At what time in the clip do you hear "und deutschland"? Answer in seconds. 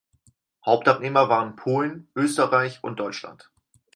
2.83-3.51